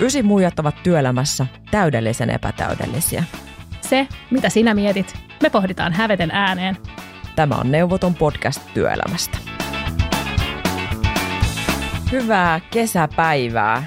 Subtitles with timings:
[0.00, 3.24] Ysi muijat ovat työelämässä täydellisen epätäydellisiä.
[3.80, 6.76] Se, mitä sinä mietit, me pohditaan häveten ääneen.
[7.36, 9.38] Tämä on Neuvoton podcast työelämästä.
[12.12, 13.84] Hyvää kesäpäivää.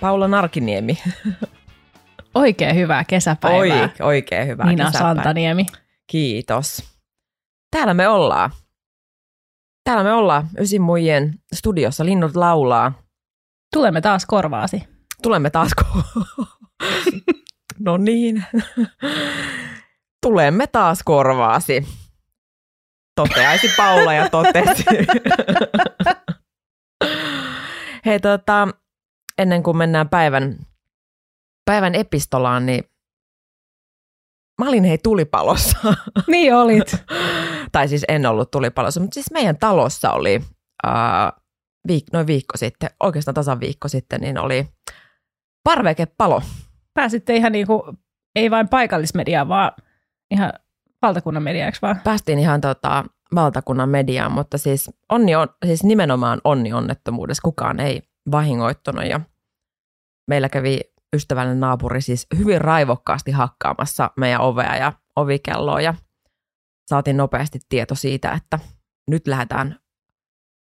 [0.00, 0.98] Paula Narkiniemi.
[2.34, 3.82] Oikein hyvää kesäpäivää.
[3.82, 5.14] Oi, oikein hyvää Nina kesäpäivää.
[5.14, 5.66] Santaniemi.
[6.06, 6.82] Kiitos.
[7.70, 8.50] Täällä me ollaan.
[9.84, 12.04] Täällä me ollaan Ysin muijien studiossa.
[12.04, 12.92] Linnut laulaa.
[13.72, 14.91] Tulemme taas korvaasi.
[15.22, 16.02] Tulemme taas ko-
[17.78, 18.44] No niin.
[20.22, 21.88] Tulemme taas korvaasi.
[23.16, 24.84] Toteaisi Paula ja totesi.
[28.06, 28.68] Hei tota,
[29.38, 30.58] ennen kuin mennään päivän,
[31.64, 32.84] päivän epistolaan, niin
[34.62, 35.78] mä olin hei tulipalossa.
[36.26, 37.04] Niin olit.
[37.72, 40.36] tai siis en ollut tulipalossa, mutta siis meidän talossa oli
[40.86, 40.92] uh,
[41.92, 44.68] viik- noin viikko sitten, oikeastaan tasan viikko sitten, niin oli
[45.64, 46.42] parvekepalo.
[46.94, 47.82] Pääsitte ihan niin kuin,
[48.36, 49.72] ei vain paikallismediaan, vaan
[50.30, 50.52] ihan
[51.02, 52.00] valtakunnan mediaksi vaan.
[52.04, 58.02] Päästiin ihan tota, valtakunnan mediaan, mutta siis, onni on, siis nimenomaan onni onnettomuudessa kukaan ei
[58.30, 59.20] vahingoittunut ja
[60.28, 60.80] meillä kävi
[61.16, 65.94] ystävällinen naapuri siis hyvin raivokkaasti hakkaamassa meidän ovea ja ovikelloa ja
[66.86, 68.58] saatiin nopeasti tieto siitä, että
[69.10, 69.80] nyt lähdetään,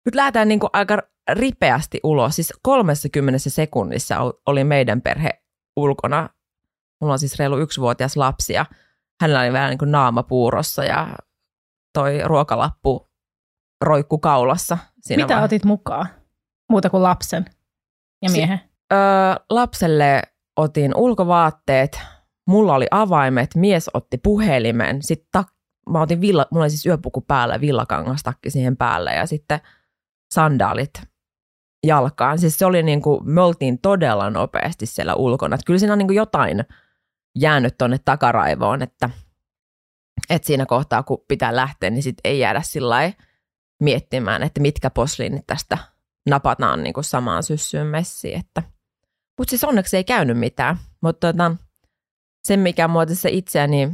[0.07, 2.37] nyt lähdetään niin kuin aika ripeästi ulos.
[2.37, 5.31] Siis 30 sekunnissa oli meidän perhe
[5.77, 6.29] ulkona.
[7.01, 8.67] Mulla on siis reilu yksivuotias lapsi ja
[9.21, 11.09] hänellä oli vähän niin kuin naama puurossa ja
[11.95, 13.09] toi ruokalappu
[13.85, 14.79] roikku kaulassa.
[15.01, 15.45] Siinä Mitä vaan.
[15.45, 16.07] otit mukaan?
[16.71, 17.45] Muuta kuin lapsen
[18.23, 18.61] ja Si- miehen.
[18.93, 18.99] Öö,
[19.51, 20.23] lapselle
[20.57, 22.01] otin ulkovaatteet,
[22.49, 25.55] mulla oli avaimet, mies otti puhelimen, sitten tak-
[25.91, 29.61] mä otin villa, mulla oli siis yöpuku päällä, villakangas takki siihen päälle ja sitten
[30.35, 30.91] sandaalit
[31.87, 32.39] jalkaan.
[32.39, 35.55] Siis se oli niin kuin, me oltiin todella nopeasti siellä ulkona.
[35.55, 36.65] Että kyllä siinä on niin kuin jotain
[37.39, 39.11] jäänyt tonne takaraivoon, että,
[40.31, 43.13] että siinä kohtaa kun pitää lähteä, niin sit ei jäädä sillä
[43.83, 45.79] miettimään, että mitkä posliinit tästä
[46.29, 48.41] napataan niin kuin samaan syssyyn messiin.
[48.41, 48.63] Että.
[49.39, 50.77] Mutta siis onneksi ei käynyt mitään.
[51.01, 51.57] Mutta tota,
[52.45, 53.91] se, mikä mua itseäni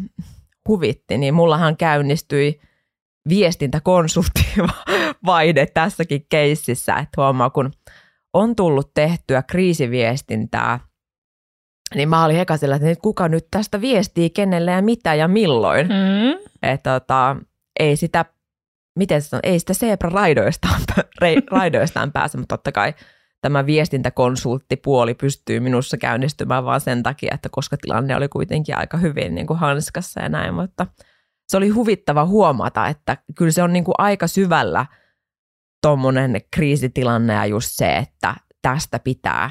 [0.68, 2.60] huvitti, niin mullahan käynnistyi
[5.26, 6.94] viestintäkonsulttivaihde tässäkin keississä.
[6.94, 7.72] Että huomaa, kun
[8.32, 10.80] on tullut tehtyä kriisiviestintää,
[11.94, 15.86] niin mä olin eka sillä, että kuka nyt tästä viestii kenelle ja mitä ja milloin.
[15.86, 16.48] Mm.
[16.62, 17.36] Että tota,
[17.80, 18.24] ei sitä,
[18.98, 20.80] miten se on, ei sitä zebra raidoistaan,
[21.50, 22.94] raidoistaan pääse, mutta totta kai
[23.40, 29.34] tämä viestintäkonsulttipuoli pystyy minussa käynnistymään vaan sen takia, että koska tilanne oli kuitenkin aika hyvin
[29.34, 30.86] niin kuin hanskassa ja näin, mutta
[31.48, 34.86] se oli huvittava huomata, että kyllä se on niin kuin aika syvällä
[35.82, 39.50] tuommoinen kriisitilanne ja just se, että tästä pitää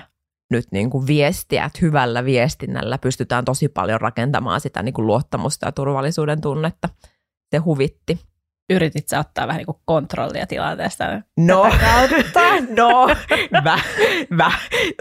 [0.52, 5.66] nyt niin kuin viestiä, että hyvällä viestinnällä pystytään tosi paljon rakentamaan sitä niin kuin luottamusta
[5.66, 6.90] ja turvallisuuden tunnetta.
[7.52, 8.20] Se huvitti.
[8.70, 11.04] Yritit sä ottaa vähän niin kuin kontrollia tilanteesta.
[11.38, 12.40] No, kautta.
[12.84, 13.08] no,
[13.64, 13.80] mä,
[14.30, 14.52] mä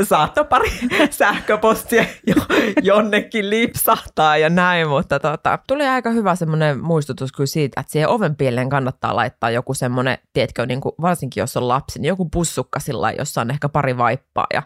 [0.03, 0.71] saattoi pari
[1.11, 2.35] sähköpostia jo,
[2.83, 8.09] jonnekin lipsahtaa ja näin, mutta tota, tuli aika hyvä semmoinen muistutus kyllä siitä, että siihen
[8.09, 12.29] oven pieleen kannattaa laittaa joku semmoinen, tiedätkö, niin kuin, varsinkin jos on lapsi, niin joku
[12.29, 14.63] pussukka sillä jossa on ehkä pari vaippaa ja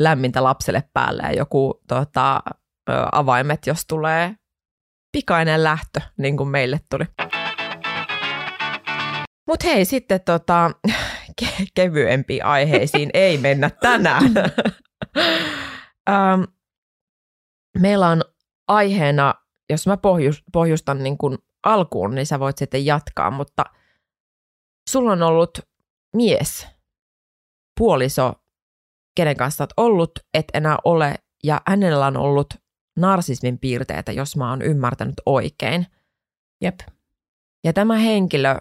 [0.00, 2.42] lämmintä lapselle päälle ja joku tota,
[3.12, 4.34] avaimet, jos tulee
[5.12, 7.04] pikainen lähtö, niin kuin meille tuli.
[9.50, 10.70] Mutta hei, sitten tota,
[11.42, 14.22] ke- kevyempiin aiheisiin ei mennä tänään.
[16.10, 16.42] ähm,
[17.78, 18.22] meillä on
[18.68, 19.34] aiheena,
[19.70, 23.64] jos mä pohjus, pohjustan niin kuin alkuun, niin sä voit sitten jatkaa, mutta
[24.90, 25.58] sulla on ollut
[26.16, 26.66] mies,
[27.78, 28.32] puoliso,
[29.16, 32.54] kenen kanssa olet ollut, et enää ole, ja hänellä on ollut
[32.96, 35.86] narsismin piirteitä, jos mä oon ymmärtänyt oikein.
[36.60, 36.80] Jep.
[37.64, 38.56] Ja tämä henkilö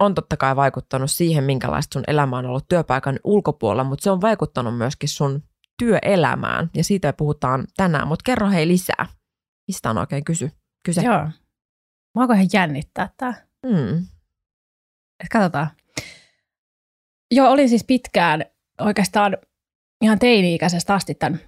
[0.00, 4.20] on totta kai vaikuttanut siihen, minkälaista sun elämä on ollut työpaikan ulkopuolella, mutta se on
[4.20, 5.42] vaikuttanut myöskin sun
[5.78, 6.70] työelämään.
[6.74, 9.06] Ja siitä puhutaan tänään, mutta kerro hei lisää.
[9.68, 10.50] Mistä on oikein kysy?
[10.84, 11.02] kyse?
[11.02, 11.28] Joo.
[12.14, 13.46] Mä alkoi ihan jännittää tää.
[13.66, 13.98] Mm.
[15.20, 15.70] Et katsotaan.
[17.30, 18.44] Joo, olin siis pitkään
[18.80, 19.36] oikeastaan
[20.02, 21.40] ihan teini-ikäisestä asti tämän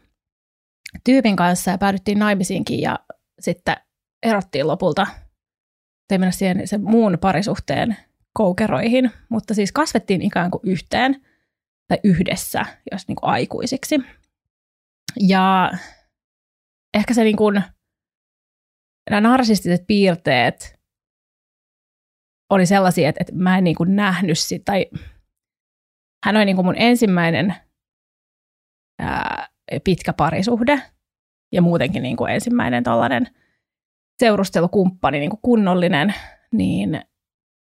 [1.04, 2.98] tyypin kanssa ja päädyttiin naimisiinkin ja
[3.40, 3.76] sitten
[4.22, 5.06] erottiin lopulta.
[6.10, 7.96] Ei mennä siihen sen muun parisuhteen
[8.36, 11.22] koukeroihin, mutta siis kasvettiin ikään kuin yhteen
[11.88, 14.00] tai yhdessä, jos niin kuin aikuisiksi.
[15.20, 15.72] Ja
[16.94, 17.62] ehkä se niin kuin,
[19.10, 20.80] nämä narsistiset piirteet
[22.50, 24.86] oli sellaisia, että, että mä en niin kuin nähnyt sitä, tai
[26.24, 27.54] hän oli niin kuin mun ensimmäinen
[28.98, 29.48] ää,
[29.84, 30.82] pitkä parisuhde
[31.52, 33.26] ja muutenkin niin kuin ensimmäinen tällainen
[34.18, 36.14] seurustelukumppani, niin kuin kunnollinen,
[36.52, 37.00] niin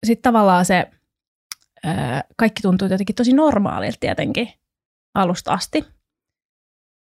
[0.05, 0.91] sitten tavallaan se
[2.37, 4.49] kaikki tuntuu jotenkin tosi normaalilta tietenkin
[5.15, 5.85] alusta asti.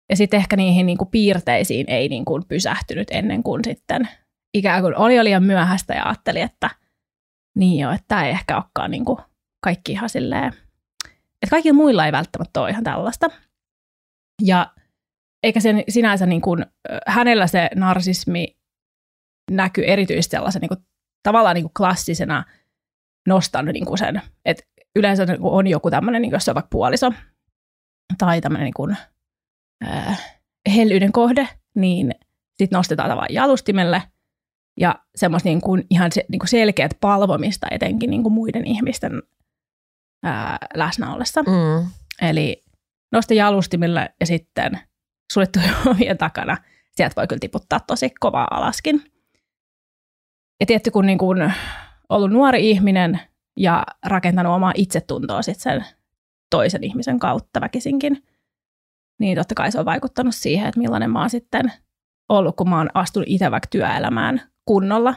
[0.09, 4.09] Ja sitten ehkä niihin niin kuin piirteisiin ei niin kuin pysähtynyt ennen kuin sitten
[4.53, 6.69] ikään kuin oli jo liian myöhäistä ja ajatteli, että
[7.55, 9.17] niin jo, että tämä ei ehkä olekaan niin kuin
[9.63, 10.53] kaikki ihan silleen,
[11.41, 13.27] että kaikilla muilla ei välttämättä ole ihan tällaista.
[14.41, 14.73] Ja
[15.43, 16.65] eikä sen sinänsä niin kuin,
[17.07, 18.57] hänellä se narsismi
[19.51, 20.85] näkyy erityisesti sellaisen niin kuin,
[21.23, 22.43] tavallaan niin kuin klassisena
[23.27, 24.63] nostanut niin kuin sen, että
[24.95, 27.13] yleensä on joku tämmöinen, niin jos se on vaikka puoliso
[28.17, 28.97] tai tämmöinen niin kuin,
[29.87, 30.39] äh,
[30.75, 32.11] hellyyden kohde, niin
[32.57, 34.01] sitten nostetaan tavallaan jalustimelle
[34.79, 39.11] ja semmoista niin kuin, ihan se, niin kuin selkeät palvomista etenkin niin kuin muiden ihmisten
[40.23, 41.43] ää, läsnä ollessa.
[41.43, 41.89] Mm.
[42.21, 42.63] Eli
[43.11, 44.79] nosta jalustimille ja sitten
[45.33, 46.57] suljettujen ovien takana
[46.95, 49.11] sieltä voi kyllä tiputtaa tosi kovaa alaskin.
[50.59, 51.53] Ja tietty, kun niin kuin
[52.11, 53.19] ollut nuori ihminen
[53.57, 55.85] ja rakentanut omaa itsetuntoa sit sen
[56.49, 58.23] toisen ihmisen kautta väkisinkin,
[59.19, 61.71] niin totta kai se on vaikuttanut siihen, että millainen mä oon sitten
[62.29, 65.15] ollut, kun mä oon astunut itse vaikka työelämään kunnolla.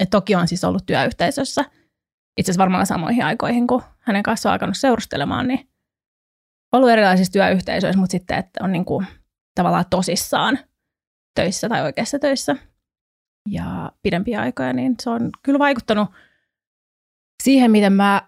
[0.00, 1.64] Et toki on siis ollut työyhteisössä
[2.36, 5.68] itse asiassa varmaan samoihin aikoihin, kun hänen kanssaan on alkanut seurustelemaan, niin
[6.72, 9.06] ollut erilaisissa työyhteisöissä, mutta sitten, että on niin kuin
[9.54, 10.58] tavallaan tosissaan
[11.34, 12.56] töissä tai oikeassa töissä
[13.46, 16.10] ja pidempiä aikoja, niin se on kyllä vaikuttanut
[17.42, 18.22] siihen, miten mä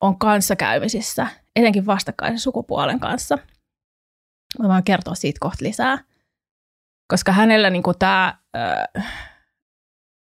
[0.00, 1.26] on kanssakäymisissä,
[1.56, 3.38] etenkin vastakkaisen sukupuolen kanssa.
[4.58, 5.98] Mä voin kertoa siitä kohta lisää.
[7.08, 8.38] Koska hänellä niin tämä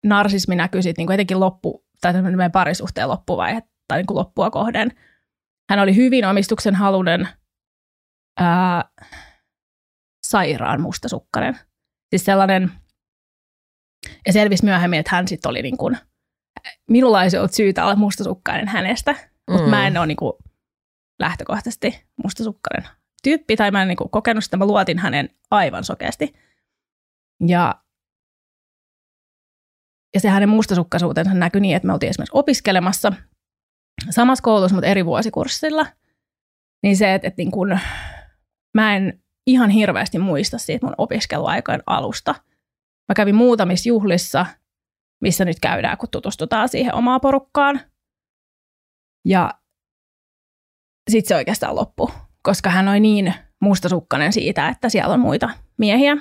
[0.06, 4.92] narsismi näkyy sitten niin etenkin loppu, tai meidän parisuhteen loppuvaihe tai niin kuin loppua kohden.
[5.70, 7.28] Hän oli hyvin omistuksen halunen
[8.40, 8.90] ää,
[10.28, 11.60] sairaan mustasukkainen.
[12.10, 12.72] Siis sellainen,
[14.28, 15.98] ja selvisi myöhemmin, että hän sitten oli niin kuin,
[16.90, 19.54] minulla olisi ollut syytä olla mustasukkainen hänestä, mm.
[19.54, 20.34] mutta mä en ole niin kuin
[21.20, 22.90] lähtökohtaisesti mustasukkainen
[23.24, 26.34] tyyppi, tai mä en niin kuin kokenut sitä, mä luotin hänen aivan sokeasti.
[27.48, 27.84] Ja,
[30.14, 33.14] ja se hänen mustasukkaisuutensa näkyi niin, että me oltiin esimerkiksi opiskelemassa
[34.10, 35.86] samassa koulussa, mutta eri vuosikurssilla.
[36.84, 37.80] Niin se, että, että niin kun,
[38.74, 42.36] mä en ihan hirveästi muista siitä mun opiskeluaikojen alusta.
[43.10, 44.46] Mä kävin muutamissa juhlissa,
[45.22, 47.80] missä nyt käydään, kun tutustutaan siihen omaan porukkaan.
[49.26, 49.54] Ja
[51.12, 52.12] sitten se oikeastaan loppu,
[52.44, 56.18] koska hän oli niin mustasukkainen siitä, että siellä on muita miehiä.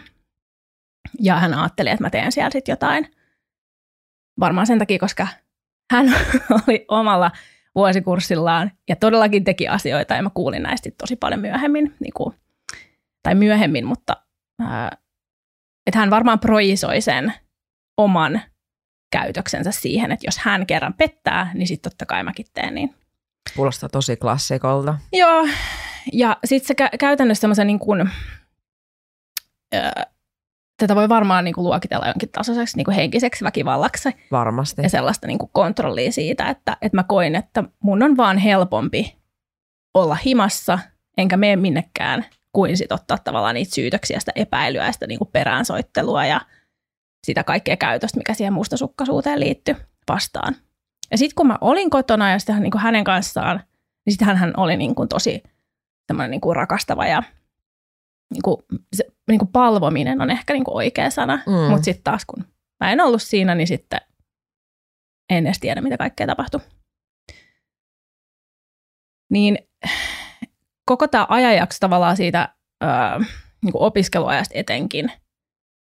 [1.20, 3.11] Ja hän ajatteli, että mä teen siellä sitten jotain.
[4.40, 5.26] Varmaan sen takia, koska
[5.93, 6.06] hän
[6.69, 7.31] oli omalla
[7.75, 12.35] vuosikurssillaan ja todellakin teki asioita ja mä kuulin näistä tosi paljon myöhemmin, niin kuin,
[13.23, 14.17] tai myöhemmin, mutta
[14.61, 15.01] ää,
[15.87, 17.32] että hän varmaan projisoi sen
[17.99, 18.40] oman
[19.12, 22.94] käytöksensä siihen, että jos hän kerran pettää, niin sitten totta kai mäkin teen niin.
[23.56, 24.99] Kuulostaa tosi klassikolta.
[25.12, 25.46] Joo,
[26.12, 28.11] ja sitten se kä- käytännössä semmoisen niin kuin,
[30.76, 34.08] tätä voi varmaan niin kuin luokitella jonkin tasoiseksi niin kuin henkiseksi väkivallaksi.
[34.31, 34.82] Varmasti.
[34.82, 39.16] Ja sellaista niin kuin kontrollia siitä, että, että mä koin, että mun on vaan helpompi
[39.95, 40.78] olla himassa,
[41.18, 45.30] enkä mene minnekään, kuin sit ottaa tavallaan niitä syytöksiä, sitä epäilyä ja sitä niin kuin
[45.32, 46.40] peräänsoittelua ja
[47.26, 49.76] sitä kaikkea käytöstä, mikä siihen mustasukkaisuuteen liittyy
[50.09, 50.56] vastaan.
[51.11, 53.62] Ja sitten kun mä olin kotona ja sitten niin hänen kanssaan,
[54.06, 55.42] niin sitten hän oli niin kuin tosi
[56.28, 57.23] niin kuin rakastava ja
[58.32, 58.56] niin kuin,
[58.97, 61.52] se, niin kuin palvominen on ehkä niin kuin oikea sana, mm.
[61.52, 62.44] mutta sitten taas kun
[62.85, 64.00] mä en ollut siinä, niin sitten
[65.30, 66.61] en edes tiedä, mitä kaikkea tapahtui.
[69.30, 69.59] Niin
[70.87, 72.91] koko tämä ajanjakso tavallaan siitä öö,
[73.62, 75.12] niin kuin opiskeluajasta etenkin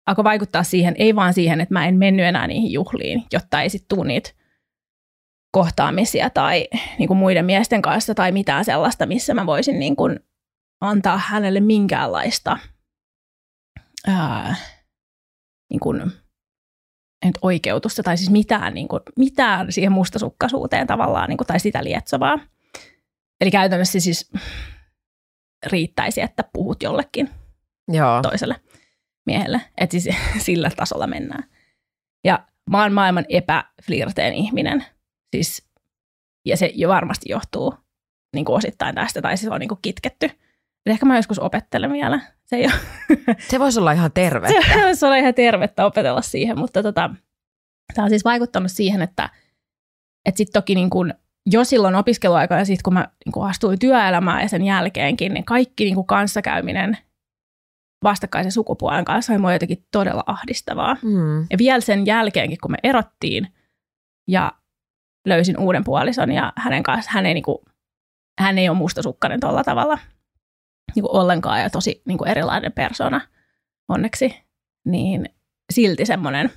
[0.08, 3.70] alkoi vaikuttaa siihen, ei vaan siihen, että mä en mennyt enää niihin juhliin, jotta ei
[3.70, 4.30] sitten tule niitä
[5.52, 6.68] kohtaamisia tai
[7.00, 10.20] niin kuin muiden miesten kanssa tai mitään sellaista, missä mä voisin niin kuin
[10.82, 12.58] antaa hänelle minkäänlaista
[14.08, 14.56] ää,
[15.70, 16.12] niin kuin,
[17.26, 21.84] nyt oikeutusta tai siis mitään, niin kuin, mitään siihen mustasukkaisuuteen tavallaan niin kuin, tai sitä
[21.84, 22.40] lietsovaa.
[23.42, 24.32] Eli käytännössä siis
[25.66, 27.30] riittäisi, että puhut jollekin
[27.88, 28.22] Joo.
[28.22, 28.56] toiselle
[29.26, 29.62] miehelle.
[29.78, 31.44] Että siis sillä tasolla mennään.
[32.24, 34.86] Ja mä oon maailman epäflirteen ihminen.
[35.36, 35.68] Siis,
[36.46, 37.74] ja se jo varmasti johtuu
[38.36, 40.30] niin kuin osittain tästä, tai siis on niin kuin kitketty–
[40.86, 42.20] Ehkä mä joskus opettelen vielä.
[42.46, 42.74] Se, ei ole.
[43.50, 44.74] se voisi olla ihan tervettä.
[44.74, 47.10] Se voisi olla ihan tervettä opetella siihen, mutta tota,
[47.94, 49.30] tämä on siis vaikuttanut siihen, että,
[50.26, 51.14] että sitten toki niin kun
[51.52, 55.46] jo silloin opiskeluaikana ja sitten kun mä niin kuin astuin työelämään ja sen jälkeenkin, niin
[55.46, 56.98] kaikki niin kuin kanssakäyminen
[58.04, 60.98] vastakkaisen sukupuolen kanssa oli mua jotenkin todella ahdistavaa.
[61.02, 61.42] Mm.
[61.50, 63.54] Ja vielä sen jälkeenkin, kun me erottiin
[64.28, 64.52] ja
[65.28, 67.58] löysin uuden puolison ja hänen kanssa, hän ei, niin kuin,
[68.40, 69.98] hän ei ole mustasukkainen tuolla tavalla
[70.96, 73.22] niin kuin ollenkaan ja tosi niin kuin erilainen persona
[73.90, 74.36] onneksi,
[74.86, 75.30] niin
[75.74, 76.52] silti semmoinen,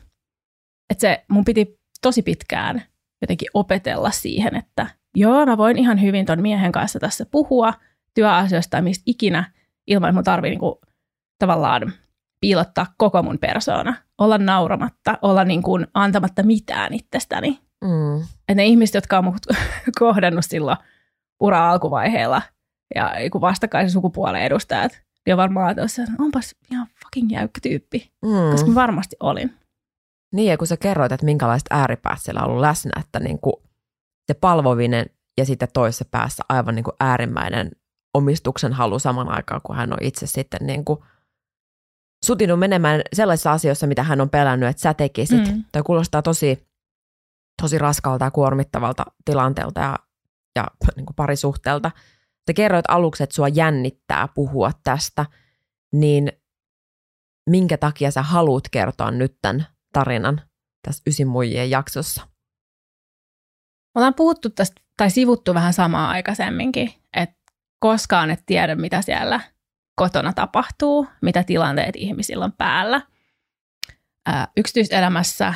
[0.91, 2.83] että se mun piti tosi pitkään
[3.21, 7.75] jotenkin opetella siihen, että joo, mä voin ihan hyvin ton miehen kanssa tässä puhua
[8.15, 9.53] työasioista tai mistä ikinä,
[9.87, 10.81] ilman että mun tarvii niinku
[11.39, 11.93] tavallaan
[12.41, 17.59] piilottaa koko mun persoona, olla nauramatta, olla niin kuin antamatta mitään itsestäni.
[17.85, 18.21] Mm.
[18.21, 19.47] Että ne ihmiset, jotka on mut
[19.99, 20.77] kohdannut silloin
[21.41, 22.43] ura alkuvaiheella
[22.95, 24.93] ja niin vastakkaisen sukupuolen edustajat,
[25.27, 28.51] niin on varmaan että onpas ihan fucking jäykkä tyyppi, Mm.
[28.51, 29.55] koska mä varmasti olin.
[30.33, 33.55] Niin, ja kun sä kerroit, että minkälaiset ääripäät siellä on ollut läsnä, että niin kuin
[34.27, 35.07] se palvovinen
[35.39, 37.71] ja sitten toisessa päässä aivan niin kuin äärimmäinen
[38.15, 41.01] omistuksen halu saman aikaan, kun hän on itse sitten niin kuin
[42.25, 45.55] sutinut menemään sellaisissa asioissa, mitä hän on pelännyt, että sä tekisit.
[45.55, 45.65] Mm.
[45.73, 46.69] Toi kuulostaa tosi,
[47.63, 49.99] tosi raskalta ja kuormittavalta tilanteelta ja,
[50.57, 50.67] ja
[50.97, 51.91] niin kuin parisuhteelta.
[52.49, 55.27] Sä kerroit aluksi, että sua jännittää puhua tästä,
[55.93, 56.33] niin
[57.51, 60.43] minkä takia sä haluat kertoa nyt tämän tarinan
[60.83, 62.29] tässä Ysimujien jaksossa?
[63.95, 67.37] Ollaan puhuttu tästä, tai sivuttu vähän samaa aikaisemminkin, että
[67.79, 69.41] koskaan et tiedä, mitä siellä
[69.97, 73.03] kotona tapahtuu, mitä tilanteet ihmisillä on päällä.
[74.27, 75.55] Ää, yksityiselämässä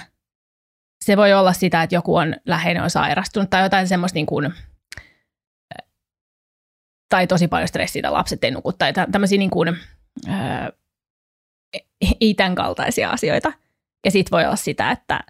[1.04, 4.54] se voi olla sitä, että joku on läheinen on sairastunut tai jotain semmoista niin kuin,
[7.08, 9.76] tai tosi paljon stressiä, tai lapset ei nuku, tai tä- tämmöisiä niin kuin,
[10.28, 10.70] ää,
[12.20, 13.52] ei tämän kaltaisia asioita.
[14.04, 15.20] Ja sitten voi olla sitä, että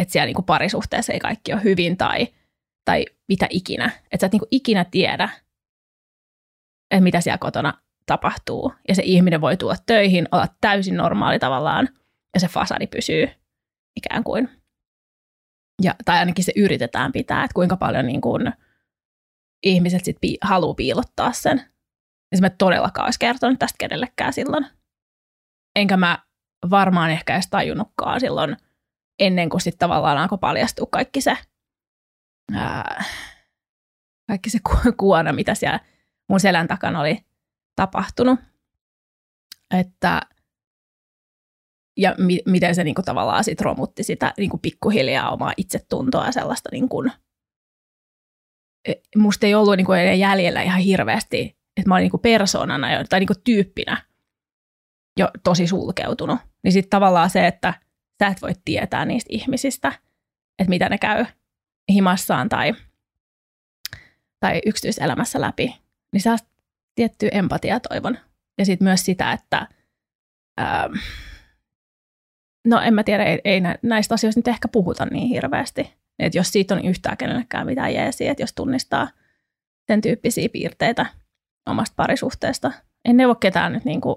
[0.00, 2.28] että siellä niinku parisuhteessa ei kaikki ole hyvin tai,
[2.84, 3.84] tai mitä ikinä.
[3.84, 5.28] Että sä et niinku ikinä tiedä,
[6.90, 8.72] että mitä siellä kotona tapahtuu.
[8.88, 11.88] Ja se ihminen voi tulla töihin, olla täysin normaali tavallaan,
[12.34, 13.28] ja se fasadi pysyy
[13.96, 14.48] ikään kuin.
[15.82, 18.52] Ja, tai ainakin se yritetään pitää, että kuinka paljon niin kuin
[19.62, 21.58] ihmiset sit pi- haluaa piilottaa sen.
[22.30, 24.66] Ja se mä todellakaan olisi kertonut tästä kenellekään silloin.
[25.76, 26.18] Enkä mä
[26.70, 28.56] varmaan ehkä edes tajunnutkaan silloin–
[29.20, 31.36] ennen kuin sitten tavallaan alkoi paljastua kaikki se,
[32.54, 33.04] ää,
[34.28, 35.80] kaikki se ku- kuona, mitä siellä
[36.28, 37.24] mun selän takana oli
[37.76, 38.40] tapahtunut.
[39.74, 40.20] Että,
[41.96, 46.68] ja mi- miten se niinku tavallaan sit romutti sitä niinku pikkuhiljaa omaa itsetuntoa ja sellaista,
[46.72, 47.04] niinku,
[49.16, 54.02] musta ei ollut niinku jäljellä ihan hirveästi, että mä olin niinku persoonana tai niinku tyyppinä
[55.18, 56.49] jo tosi sulkeutunut.
[56.64, 57.74] Niin sitten tavallaan se, että
[58.22, 59.92] sä et voi tietää niistä ihmisistä,
[60.58, 61.26] että mitä ne käy
[61.92, 62.74] himassaan tai,
[64.40, 65.76] tai yksityiselämässä läpi,
[66.12, 66.36] niin saa
[66.94, 68.18] tiettyä empatiaa toivon.
[68.58, 69.68] Ja sitten myös sitä, että
[70.56, 70.88] ää,
[72.66, 75.94] no en mä tiedä, ei, ei näistä asioista nyt ehkä puhuta niin hirveästi.
[76.18, 79.08] Että jos siitä on yhtään kenellekään mitään jeesiä, että jos tunnistaa
[79.86, 81.06] sen tyyppisiä piirteitä
[81.66, 82.72] omasta parisuhteesta.
[83.04, 84.16] En neuvo ketään nyt niin kuin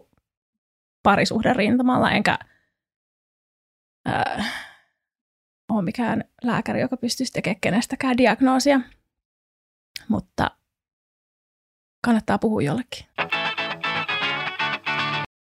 [1.03, 2.38] parisuhden rintamalla, enkä
[4.10, 4.53] äh,
[5.69, 8.81] ole mikään lääkäri, joka pystyisi tekemään kenestäkään diagnoosia,
[10.07, 10.51] mutta
[12.05, 13.05] kannattaa puhua jollekin.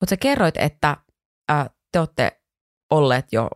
[0.01, 0.97] Mutta sä kerroit, että
[1.51, 2.41] äh, te olette
[2.91, 3.49] olleet jo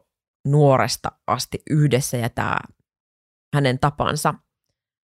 [0.48, 2.58] nuoresta asti yhdessä ja tämä
[3.56, 4.34] hänen tapansa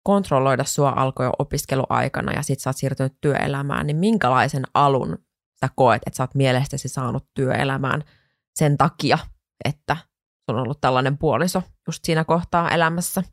[0.03, 5.24] kontrolloida sua alkoi jo opiskeluaikana ja sit sä oot siirtynyt työelämään, niin minkälaisen alun
[5.59, 8.03] sä koet, että sä oot mielestäsi saanut työelämään
[8.55, 9.17] sen takia,
[9.65, 9.97] että
[10.47, 13.23] on ollut tällainen puoliso just siinä kohtaa elämässä?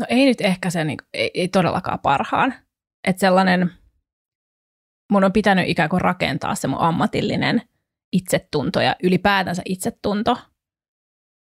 [0.00, 2.54] No ei nyt ehkä se, niin, ei, ei todellakaan parhaan.
[3.08, 3.70] Että sellainen,
[5.12, 7.62] mun on pitänyt ikään kuin rakentaa se mun ammatillinen
[8.12, 10.38] itsetunto ja ylipäätänsä itsetunto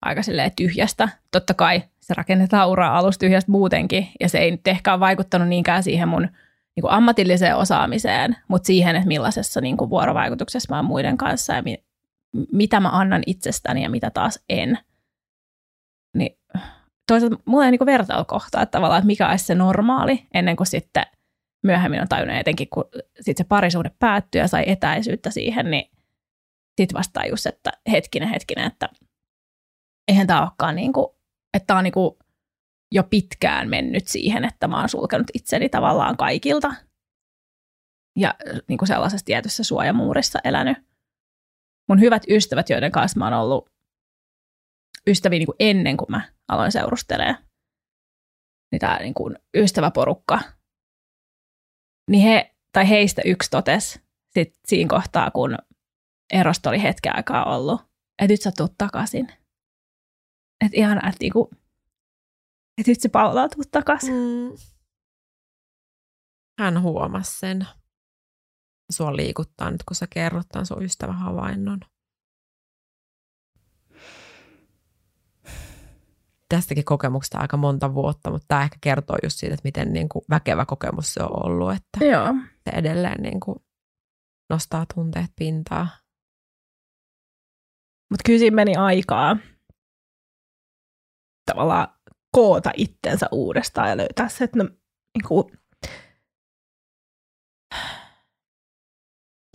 [0.02, 1.08] aika silleen tyhjästä.
[1.30, 5.48] Totta kai se rakennetaan uraa alusta tyhjästä muutenkin, ja se ei nyt ehkä ole vaikuttanut
[5.48, 6.28] niinkään siihen mun
[6.76, 11.54] niin kuin ammatilliseen osaamiseen, mutta siihen, että millaisessa niin kuin vuorovaikutuksessa mä oon muiden kanssa
[11.54, 11.84] ja mi-
[12.52, 14.78] mitä mä annan itsestäni ja mitä taas en.
[16.14, 16.38] Niin
[17.06, 21.06] toisaalta mulla ei niin vertailukohtaa, että tavallaan, että mikä olisi se normaali, ennen kuin sitten
[21.62, 22.84] myöhemmin on tajunnut, etenkin kun
[23.20, 25.90] sit se parisuhde päättyi ja sai etäisyyttä siihen, niin
[26.80, 28.88] sitten vasta tajus, että hetkinen, hetkinen, että
[30.08, 31.06] eihän tämä olekaan niin kuin,
[31.54, 32.16] että tämä on niin kuin
[32.92, 36.74] jo pitkään mennyt siihen, että mä oon sulkenut itseni tavallaan kaikilta
[38.18, 38.34] ja
[38.68, 40.78] niin kuin sellaisessa tietyssä suojamuurissa elänyt.
[41.88, 43.70] Mun hyvät ystävät, joiden kanssa mä oon ollut
[45.06, 47.38] ystäviä niin kuin ennen kuin mä aloin seurustelemaan.
[48.72, 50.40] Niin tämä niin kuin ystäväporukka.
[52.10, 54.00] Niin he, tai heistä yksi totesi
[54.34, 55.58] sit siinä kohtaa, kun
[56.32, 57.80] erosta oli hetken aikaa ollut,
[58.22, 59.28] että nyt sä tuut takaisin.
[60.64, 61.50] Että ihan, että niinku,
[62.78, 64.14] että nyt se Paula tuut takaisin.
[64.14, 64.56] Mm.
[66.58, 67.66] Hän huomasi sen.
[68.92, 71.80] Sua liikuttaa nyt, kun sä kerrot tämän sun ystävän havainnon.
[76.48, 80.24] Tästäkin kokemuksesta aika monta vuotta, mutta tämä ehkä kertoo just siitä, että miten niin kuin
[80.30, 82.34] väkevä kokemus se on ollut, että Joo.
[82.64, 83.58] se edelleen niin kuin
[84.50, 85.88] nostaa tunteet pintaa.
[88.10, 89.36] Mutta kyllä siinä meni aikaa
[91.46, 91.88] tavallaan
[92.32, 95.52] koota itsensä uudestaan ja löytää se, että no, niin kuin,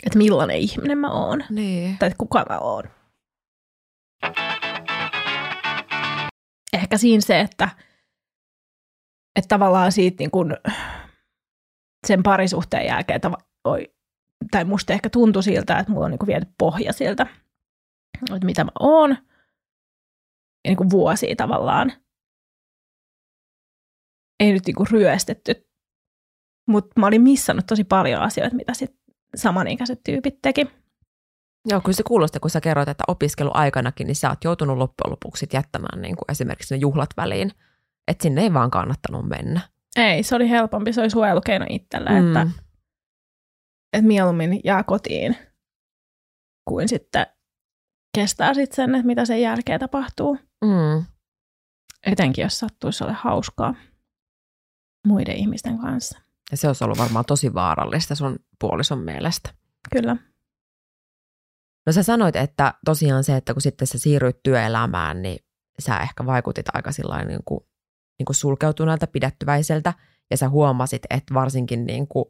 [0.05, 1.43] että millainen ihminen mä oon.
[1.49, 1.97] Niin.
[1.97, 2.83] Tai että kuka mä oon.
[6.73, 7.69] Ehkä siinä se, että,
[9.35, 10.57] että tavallaan siitä niin kuin
[12.07, 13.93] sen parisuhteen jälkeen, tava- oi,
[14.51, 17.27] tai musta ehkä tuntui siltä, että mulla on niin kuin viety pohja siltä,
[18.35, 19.09] että mitä mä oon.
[19.09, 21.93] Ja niin kuin vuosia tavallaan.
[24.39, 25.69] Ei nyt niin kuin ryöstetty,
[26.67, 28.95] mutta mä olin missannut tosi paljon asioita, mitä sit
[29.35, 30.67] samanikäiset tyypit teki.
[31.69, 35.47] Joo, kyllä se kuulosti, kun sä kerroit, että opiskeluaikanakin, niin sä oot joutunut loppujen lopuksi
[35.53, 37.51] jättämään niin kuin esimerkiksi ne juhlat väliin.
[38.07, 39.61] Että sinne ei vaan kannattanut mennä.
[39.95, 42.27] Ei, se oli helpompi, se oli suojelukeino itselle, mm.
[42.27, 42.47] että,
[43.93, 45.37] että mieluummin jää kotiin
[46.69, 47.27] kuin sitten
[48.17, 50.37] kestää sitten sen, että mitä sen jälkeen tapahtuu.
[50.65, 51.05] Mm.
[52.05, 53.75] Etenkin, jos sattuisi olla hauskaa
[55.07, 56.19] muiden ihmisten kanssa.
[56.51, 59.53] Ja se olisi ollut varmaan tosi vaarallista sun puolison mielestä.
[59.91, 60.15] Kyllä.
[61.85, 65.39] No sä sanoit, että tosiaan se, että kun sitten sä siirryit työelämään, niin
[65.79, 67.59] sä ehkä vaikutit aika sillain niin kuin,
[68.19, 69.93] niin kuin sulkeutuneelta, pidättyväiseltä,
[70.31, 72.25] ja sä huomasit, että varsinkin niin kuin,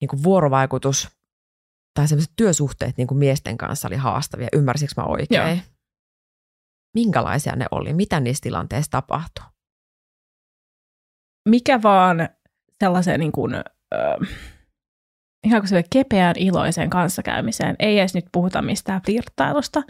[0.00, 1.08] niin kuin vuorovaikutus
[1.94, 4.48] tai sellaiset työsuhteet niin kuin miesten kanssa oli haastavia.
[4.52, 5.48] Ymmärsikö mä oikein?
[5.48, 5.58] Joo.
[6.94, 7.92] Minkälaisia ne oli?
[7.92, 9.44] Mitä niissä tilanteissa tapahtui?
[11.48, 12.28] Mikä vaan
[12.80, 13.60] sellaiseen niin kuin, ö,
[15.46, 17.76] ihan kuin se kepeään iloiseen kanssakäymiseen.
[17.78, 19.82] Ei edes nyt puhuta mistään flirttailusta.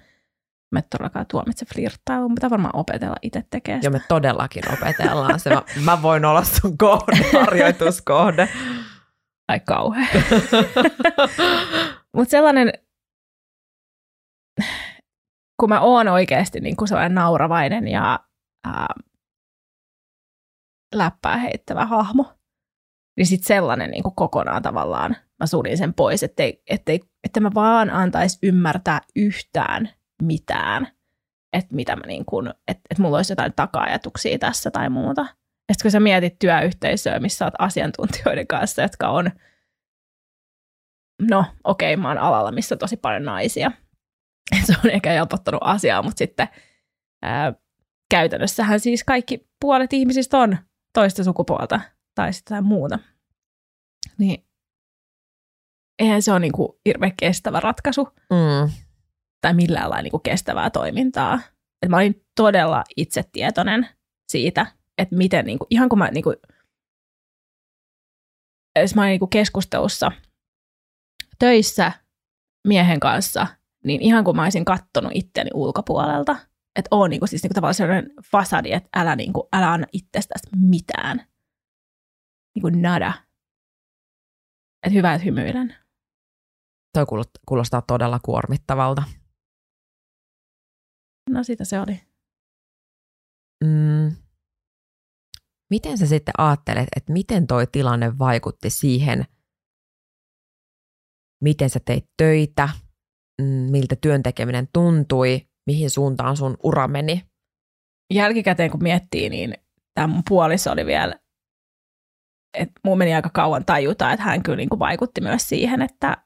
[0.73, 5.51] Mä et todellakaan tuomitse flirttailua, mutta varmaan opetella itse tekemään Ja me todellakin opetellaan se.
[5.51, 8.49] Mä, mä voin olla sun kohde, harjoituskohde.
[9.49, 10.09] Ai kauhean.
[12.17, 12.73] Mutta sellainen,
[15.61, 18.21] kun mä oon oikeasti niin kuin sellainen nauravainen ja
[18.67, 18.87] ää,
[20.99, 22.33] läppää heittävä hahmo,
[23.17, 27.51] niin sitten sellainen niin kuin kokonaan tavallaan, mä sulin sen pois, ettei, ettei, että mä
[27.55, 29.91] vaan antaisi ymmärtää yhtään
[30.23, 30.89] mitään,
[31.53, 35.25] että mitä mä niin kuin, että, että mulla olisi jotain taka-ajatuksia tässä tai muuta.
[35.73, 39.31] Sitten kun sä mietit työyhteisöä, missä oot asiantuntijoiden kanssa, jotka on,
[41.31, 43.73] no okei, okay, mä oon alalla, missä on tosi paljon naisia.
[44.67, 46.49] Se on ehkä helpottanut asiaa, mutta sitten
[47.23, 47.53] ää,
[48.11, 50.59] käytännössähän siis kaikki puolet ihmisistä on
[50.95, 51.81] toista sukupuolta
[52.15, 52.99] tai sitten jotain muuta.
[54.19, 54.47] Niin
[55.99, 58.73] eihän se ole niin kuin hirveän kestävä ratkaisu Mm.
[59.41, 61.41] tai millään lailla niin kuin kestävää toimintaa.
[61.83, 63.89] Et mä olin todella itsetietoinen
[64.29, 64.67] siitä,
[64.99, 66.37] että miten, niin kuin, ihan kun mä, niin kuin,
[68.81, 70.13] jos mä olin niin kuin keskustelussa
[71.39, 71.93] töissä
[72.67, 73.47] miehen kanssa,
[73.85, 76.37] niin ihan kun mä olisin kattonut itteni ulkopuolelta,
[76.77, 79.73] että on niin kuin, siis niin kuin tavallaan sellainen fasadi, että älä, niin kuin, älä
[79.73, 81.17] anna itsestäsi mitään.
[82.55, 83.13] Niin kuin nada.
[84.87, 85.77] Että hyvä, että hymyilen.
[86.95, 87.05] Toi
[87.47, 89.03] kuulostaa todella kuormittavalta.
[91.31, 92.01] No sitä se oli.
[93.65, 94.17] Mm.
[95.71, 99.25] Miten sä sitten ajattelet, että miten toi tilanne vaikutti siihen,
[101.43, 102.69] miten sä teit töitä,
[103.43, 107.23] mm, miltä työn tekeminen tuntui, mihin suuntaan sun ura meni?
[108.13, 109.55] jälkikäteen kun miettii, niin
[109.95, 111.21] tämä mun puoliso oli vielä,
[112.59, 116.17] että mun meni aika kauan tajuta, että hän kyllä niin kuin vaikutti myös siihen, että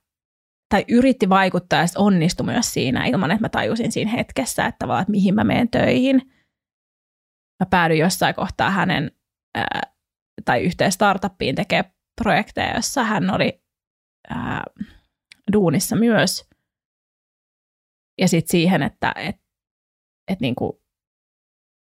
[0.74, 5.02] tai yritti vaikuttaa ja onnistui myös siinä ilman, että mä tajusin siinä hetkessä, että tavallaan,
[5.02, 6.16] että mihin mä menen töihin.
[7.62, 9.12] Mä päädyin jossain kohtaa hänen
[9.54, 9.82] ää,
[10.44, 11.84] tai yhteen startuppiin tekee
[12.22, 13.62] projekteja, jossa hän oli
[14.30, 14.62] ää,
[15.52, 16.47] duunissa myös.
[18.18, 19.36] Ja sitten siihen, että et,
[20.28, 20.82] et niinku,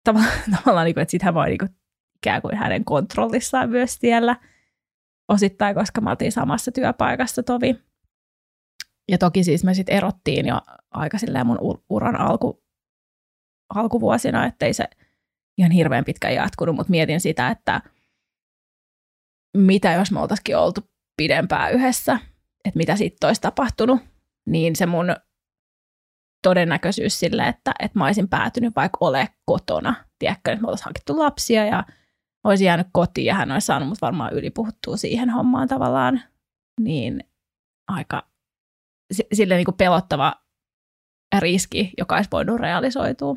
[0.05, 1.67] tavallaan, tavallaan niinku, että sitten hän voi niinku,
[2.17, 4.37] ikään kuin hänen kontrollissaan myös siellä
[5.29, 7.77] osittain, koska me oltiin samassa työpaikassa tovi.
[9.11, 12.65] Ja toki siis me sitten erottiin jo aika silleen mun uran alku,
[13.75, 14.85] alkuvuosina, ettei se
[15.59, 17.81] ihan hirveän pitkä jatkunut, mutta mietin sitä, että
[19.57, 20.81] mitä jos me oltaisikin oltu
[21.17, 22.19] pidempään yhdessä,
[22.65, 24.01] että mitä siitä olisi tapahtunut,
[24.47, 25.07] niin se mun
[26.43, 31.19] todennäköisyys sille, että, että mä olisin päätynyt vaikka ole kotona, tiedätkö, että me oltaisiin hankittu
[31.19, 31.85] lapsia ja
[32.45, 36.23] olisi jäänyt kotiin ja hän olisi saanut mut varmaan ylipuhuttua siihen hommaan tavallaan,
[36.81, 37.25] niin
[37.89, 38.31] aika
[39.33, 40.35] sille niin kuin pelottava
[41.39, 43.37] riski, joka olisi voinut realisoitua.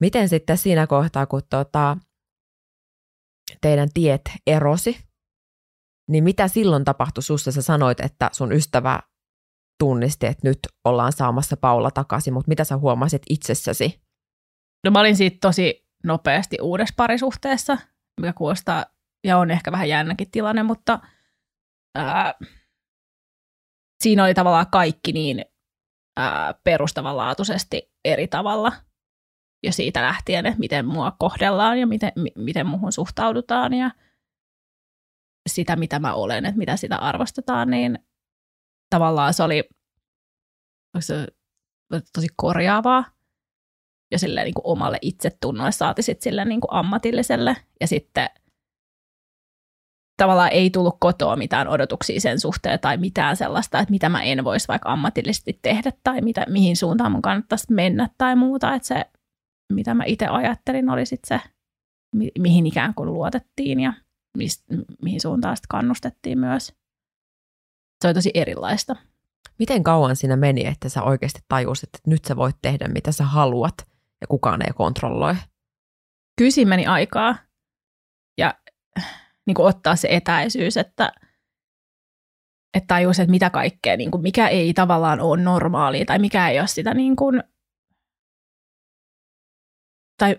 [0.00, 1.96] Miten sitten siinä kohtaa, kun tuota,
[3.60, 5.04] teidän tiet erosi,
[6.10, 7.52] niin mitä silloin tapahtui sussa?
[7.52, 9.00] Sä sanoit, että sun ystävä
[9.82, 14.02] tunnisti, että nyt ollaan saamassa Paula takaisin, mutta mitä sä huomasit itsessäsi?
[14.84, 17.78] No mä olin siitä tosi nopeasti uudessa parisuhteessa,
[18.20, 18.84] mikä kuulostaa
[19.24, 20.98] ja on ehkä vähän jännäkin tilanne, mutta
[21.94, 22.34] ää,
[24.02, 25.44] siinä oli tavallaan kaikki niin
[26.16, 28.72] ää, perustavanlaatuisesti eri tavalla
[29.62, 33.90] jo siitä lähtien, että miten mua kohdellaan ja miten, m- miten muuhun suhtaudutaan ja
[35.48, 37.98] sitä, mitä mä olen, että mitä sitä arvostetaan, niin
[38.92, 39.68] tavallaan se oli
[41.00, 41.26] se
[42.12, 43.04] tosi korjaavaa
[44.10, 48.28] ja silleen niin kuin omalle itsetunnolle saati sitten sille niin kuin ammatilliselle ja sitten
[50.16, 54.44] tavallaan ei tullut kotoa mitään odotuksia sen suhteen tai mitään sellaista, että mitä mä en
[54.44, 58.74] voisi vaikka ammatillisesti tehdä tai mitä, mihin suuntaan mun kannattaisi mennä tai muuta.
[58.74, 59.04] Että se,
[59.72, 61.50] mitä mä itse ajattelin, oli sitten se,
[62.16, 63.92] mi- mihin ikään kuin luotettiin ja
[64.38, 64.64] mist,
[65.02, 66.81] mihin suuntaan sitten kannustettiin myös.
[68.02, 68.96] Se oli tosi erilaista.
[69.58, 73.24] Miten kauan siinä meni, että sä oikeasti tajusit, että nyt sä voit tehdä mitä sä
[73.24, 73.74] haluat
[74.20, 75.34] ja kukaan ei kontrolloi?
[76.38, 77.36] Kysi meni aikaa
[78.38, 78.54] ja
[79.46, 81.12] niin kuin ottaa se etäisyys, että,
[82.74, 86.58] että tajus, että mitä kaikkea, niin kuin mikä ei tavallaan ole normaalia tai mikä ei
[86.60, 87.42] ole sitä niin kuin,
[90.18, 90.38] tai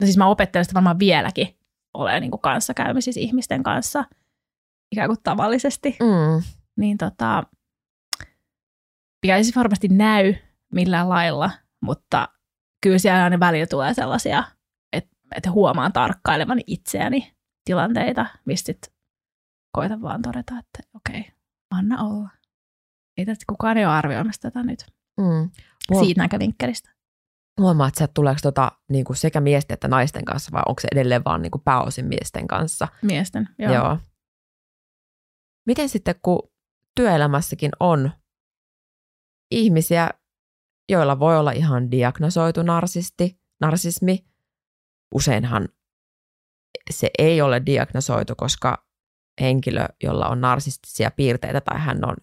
[0.00, 1.58] no siis mä opettelen sitä varmaan vieläkin
[1.94, 4.04] olemaan niin kuin kanssakäymisissä ihmisten kanssa
[4.92, 5.96] ikään kuin tavallisesti.
[6.00, 6.55] Mm.
[6.76, 7.42] Niin tota,
[9.22, 10.34] mikä ei siis varmasti näy
[10.72, 12.28] millään lailla, mutta
[12.82, 14.44] kyllä siellä aina välillä tulee sellaisia,
[14.92, 18.94] että, että huomaan tarkkailevani itseäni tilanteita, mistä sit
[19.72, 21.32] koitan vaan todeta, että okei, okay,
[21.70, 22.28] anna olla.
[23.16, 25.50] Ei tästä kukaan ei ole arvioimassa tätä nyt Mm.
[25.90, 26.90] Huom- siitä näkövinkkelistä.
[27.60, 30.88] Huomaat sä, että tuleeko tota, niin kuin sekä miesten että naisten kanssa vai onko se
[30.92, 32.88] edelleen vaan niin kuin pääosin miesten kanssa?
[33.02, 33.74] Miesten, joo.
[33.74, 33.98] Joo.
[35.66, 36.50] Miten sitten, kun
[36.96, 38.10] työelämässäkin on
[39.50, 40.10] ihmisiä,
[40.88, 44.26] joilla voi olla ihan diagnosoitu narsisti, narsismi,
[45.14, 45.68] useinhan
[46.90, 48.86] se ei ole diagnosoitu, koska
[49.40, 52.16] henkilö, jolla on narsistisia piirteitä tai hän on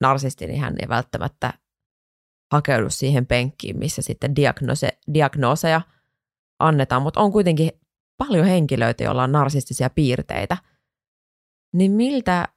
[0.00, 1.54] narsisti, niin hän ei välttämättä
[2.52, 5.80] hakeudu siihen penkkiin, missä sitten diagnose, diagnooseja
[6.58, 7.70] annetaan, mutta on kuitenkin
[8.18, 10.56] paljon henkilöitä, joilla on narsistisia piirteitä.
[11.74, 12.48] Niin miltä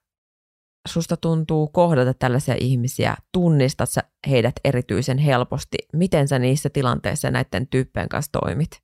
[0.87, 3.15] susta tuntuu kohdata tällaisia ihmisiä?
[3.31, 5.77] Tunnistat sä heidät erityisen helposti?
[5.93, 8.83] Miten sä niissä tilanteissa näiden tyyppien kanssa toimit?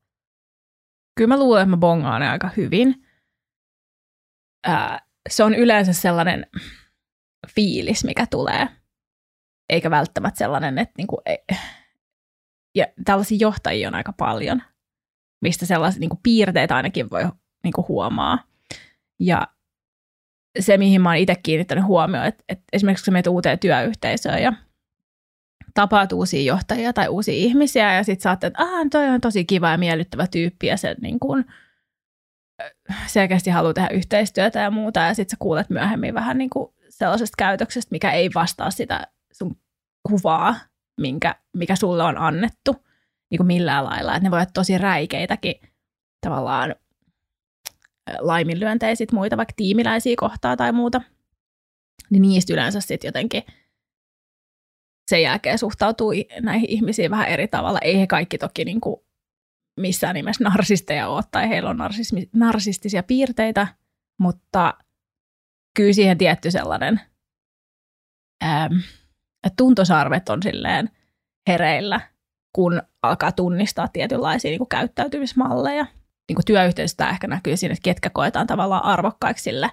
[1.17, 3.05] Kyllä mä luulen, että mä bongaan ne aika hyvin.
[4.67, 6.45] Ää, se on yleensä sellainen
[7.55, 8.67] fiilis, mikä tulee,
[9.69, 11.21] eikä välttämättä sellainen, että niinku,
[12.75, 14.62] ja tällaisia johtajia on aika paljon,
[15.41, 17.29] mistä sellaisia niinku piirteitä ainakin voi
[17.63, 18.43] niinku huomaa.
[19.19, 19.47] Ja
[20.59, 24.53] se, mihin mä oon itse kiinnittänyt huomioon, että, että esimerkiksi kun menet uuteen työyhteisöön ja
[25.73, 29.71] tapaat uusia johtajia tai uusia ihmisiä ja sitten saatte, että ah, toi on tosi kiva
[29.71, 31.45] ja miellyttävä tyyppi ja se niin kuin,
[33.07, 37.35] selkeästi haluaa tehdä yhteistyötä ja muuta ja sitten sä kuulet myöhemmin vähän niin kuin sellaisesta
[37.38, 39.55] käytöksestä, mikä ei vastaa sitä sun
[40.09, 40.55] kuvaa,
[41.01, 42.75] minkä, mikä sulle on annettu
[43.31, 44.15] niin kuin millään lailla.
[44.15, 45.55] Että ne voi olla tosi räikeitäkin
[46.21, 46.75] tavallaan
[48.19, 51.02] laiminlyöntejä sit muita, vaikka tiimiläisiä kohtaa tai muuta.
[52.10, 53.43] Niin niistä yleensä sitten jotenkin–
[55.10, 57.80] sen jälkeen suhtautuu näihin ihmisiin vähän eri tavalla.
[57.82, 59.02] Ei he kaikki toki niin kuin
[59.80, 63.67] missään nimessä narsisteja ole tai heillä on narsismi, narsistisia piirteitä,
[64.19, 64.74] mutta
[65.76, 67.02] kyllä siihen tietty sellainen,
[68.43, 68.74] ähm,
[69.58, 70.89] tuntosarvet on silleen
[71.48, 72.02] hereillä,
[72.56, 75.86] kun alkaa tunnistaa tietynlaisia niin kuin käyttäytymismalleja.
[76.29, 79.71] Niin kuin työyhteisössä tämä ehkä näkyy siinä, että ketkä koetaan tavallaan arvokkaiksi sille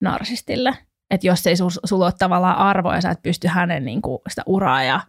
[0.00, 0.78] narsistille–
[1.10, 4.18] että jos ei sul, sulla ole tavallaan arvoa ja sä et pysty hänen niin kuin
[4.28, 5.00] sitä uraa ja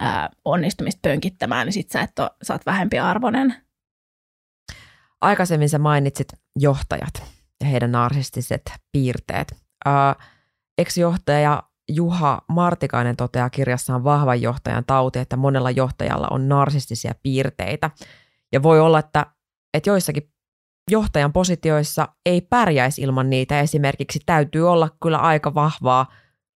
[0.00, 3.54] ää, onnistumista pönkittämään, niin sit sä, et ole, sä oot vähempi arvoinen.
[5.20, 7.22] Aikaisemmin sä mainitsit johtajat
[7.60, 9.56] ja heidän narsistiset piirteet.
[9.84, 10.14] Ää,
[10.96, 17.90] johtaja Juha Martikainen toteaa kirjassaan Vahvan johtajan tauti, että monella johtajalla on narsistisia piirteitä.
[18.52, 19.26] Ja voi olla, että,
[19.74, 20.32] että joissakin
[20.90, 23.60] johtajan positioissa ei pärjäisi ilman niitä.
[23.60, 26.06] Esimerkiksi täytyy olla kyllä aika vahvaa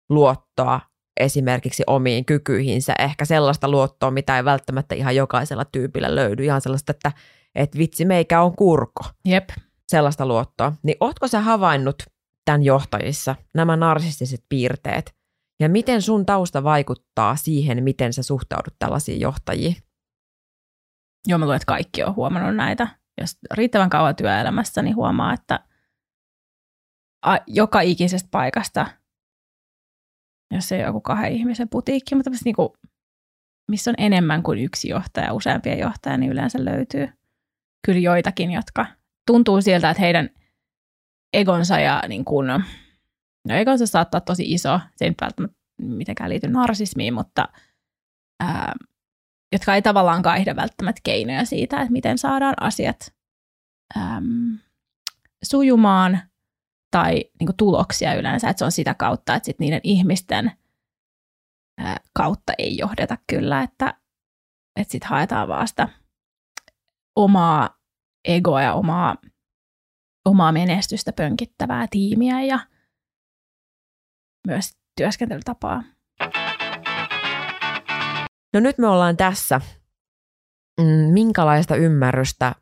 [0.08, 0.80] luottoa
[1.20, 2.94] esimerkiksi omiin kykyihinsä.
[2.98, 6.44] Ehkä sellaista luottoa, mitä ei välttämättä ihan jokaisella tyypillä löydy.
[6.44, 7.12] Ihan sellaista, että,
[7.54, 9.04] että vitsi meikä on kurko.
[9.24, 9.48] Jep.
[9.88, 10.72] Sellaista luottoa.
[10.82, 12.02] Niin ootko sä havainnut
[12.44, 15.14] tämän johtajissa nämä narsistiset piirteet?
[15.60, 19.76] Ja miten sun tausta vaikuttaa siihen, miten sä suhtaudut tällaisiin johtajiin?
[21.26, 22.88] Joo, mä luulen, että kaikki on huomannut näitä.
[23.20, 25.60] Jos riittävän kauan työelämässä, niin huomaa, että
[27.46, 28.86] joka ikisestä paikasta,
[30.54, 32.68] jos ei ole joku kahden ihmisen putiikki, mutta niin kuin,
[33.70, 37.08] missä on enemmän kuin yksi johtaja, useampia johtajia, niin yleensä löytyy
[37.86, 38.86] kyllä joitakin, jotka
[39.26, 40.30] tuntuu siltä, että heidän
[41.32, 42.46] egonsa ja niin kuin,
[43.48, 47.48] no egonsa saattaa tosi iso, se ei nyt välttämättä mitenkään liity narsismiin, mutta
[48.40, 48.74] ää,
[49.52, 53.14] jotka ei tavallaan kaihda välttämättä keinoja siitä, että miten saadaan asiat
[53.96, 54.58] äm,
[55.44, 56.20] sujumaan
[56.90, 60.52] tai niin kuin tuloksia yleensä, että se on sitä kautta, että sit niiden ihmisten
[61.78, 64.00] ää, kautta ei johdeta kyllä, että,
[64.80, 65.88] että sitten haetaan vaan sitä
[67.16, 67.78] omaa
[68.28, 69.16] egoa ja omaa,
[70.24, 72.58] omaa menestystä pönkittävää tiimiä ja
[74.46, 75.82] myös työskentelytapaa.
[78.56, 79.60] No nyt me ollaan tässä.
[80.80, 82.54] Mm, minkälaista ymmärrystä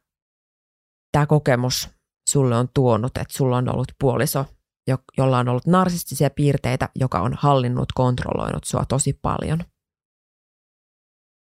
[1.13, 1.91] tämä kokemus
[2.31, 4.47] sulle on tuonut, että sulla on ollut puoliso,
[5.19, 9.59] jolla on ollut narsistisia piirteitä, joka on hallinnut, kontrolloinut sua tosi paljon?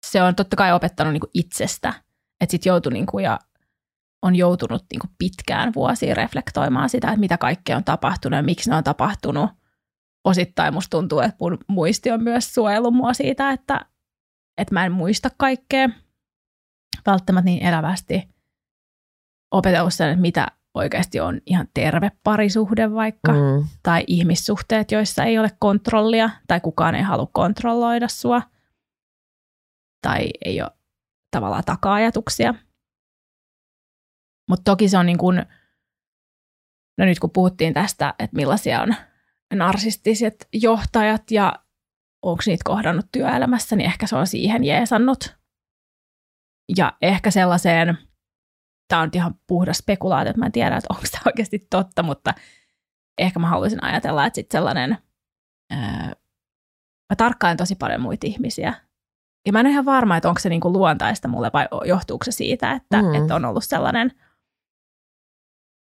[0.06, 1.94] Se on totta kai opettanut niin itsestä,
[2.40, 3.38] että sitten joutui niin kuin, ja
[4.22, 8.70] on joutunut niin kuin pitkään vuosiin reflektoimaan sitä, että mitä kaikkea on tapahtunut ja miksi
[8.70, 9.50] ne on tapahtunut.
[10.24, 13.90] Osittain musta tuntuu, että mun muisti on myös suojellut mua siitä, että,
[14.60, 15.88] että mä en muista kaikkea
[17.06, 18.28] välttämättä niin elävästi.
[19.50, 23.68] Opetellut sen, että mitä oikeasti on ihan terve parisuhde vaikka, mm.
[23.82, 28.42] tai ihmissuhteet, joissa ei ole kontrollia, tai kukaan ei halua kontrolloida sua,
[30.02, 30.70] tai ei ole
[31.30, 32.54] tavallaan taka-ajatuksia.
[34.48, 35.36] Mutta toki se on niin kuin,
[36.98, 38.94] no nyt kun puhuttiin tästä, että millaisia on
[39.54, 41.54] narsistiset johtajat ja
[42.22, 45.36] onko niitä kohdannut työelämässä, niin ehkä se on siihen jeesannut.
[46.76, 47.98] Ja ehkä sellaiseen,
[48.88, 52.34] tämä on ihan puhdas spekulaatio, että mä en tiedä, että onko tämä oikeasti totta, mutta
[53.18, 54.98] ehkä mä haluaisin ajatella, että sitten sellainen,
[55.70, 56.12] ää,
[57.10, 58.74] mä tarkkailen tosi paljon muita ihmisiä.
[59.46, 62.32] Ja mä en ole ihan varma, että onko se niinku luontaista mulle vai johtuuko se
[62.32, 63.14] siitä, että, mm.
[63.14, 64.12] että on ollut sellainen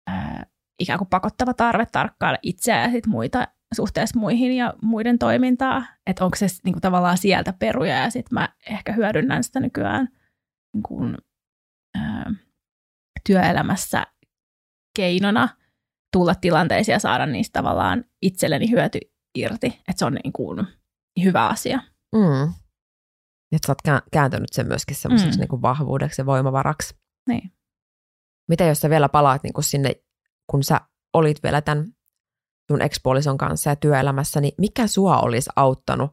[0.07, 0.45] ää,
[0.79, 6.25] ikään kuin pakottava tarve tarkkailla itseä ja sit muita suhteessa muihin ja muiden toimintaa, että
[6.25, 10.09] onko se niin kuin, tavallaan sieltä peruja ja sitten mä ehkä hyödynnän sitä nykyään
[10.73, 11.17] niin kuin,
[11.95, 12.33] ää,
[13.27, 14.07] työelämässä
[14.95, 15.49] keinona
[16.13, 18.99] tulla tilanteisiin ja saada niistä tavallaan itselleni hyöty
[19.35, 20.67] irti, että se on niin kuin,
[21.23, 21.79] hyvä asia.
[22.15, 22.53] Mm.
[23.51, 25.39] Että sä oot kääntänyt sen myöskin semmoiseksi mm.
[25.39, 26.95] niin kuin vahvuudeksi ja voimavaraksi.
[27.29, 27.51] Niin.
[28.49, 29.95] Mitä jos sä vielä palaat niin kuin sinne,
[30.51, 30.81] kun sä
[31.13, 31.93] olit vielä tämän
[32.69, 36.11] sun ekspuolison kanssa ja työelämässä, niin mikä sua olisi auttanut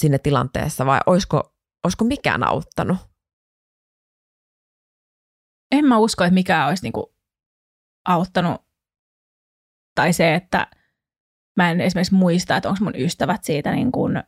[0.00, 1.54] sinne tilanteessa vai olisiko,
[1.84, 2.98] olisiko mikään auttanut?
[5.72, 7.14] En mä usko, että mikään olisi niinku
[8.08, 8.62] auttanut.
[9.94, 10.66] Tai se, että
[11.56, 14.22] mä en esimerkiksi muista, että onko mun ystävät siitä niin kuin,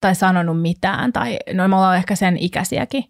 [0.00, 1.12] tai sanonut mitään.
[1.12, 3.04] Tai no me ollaan ehkä sen ikäisiäkin.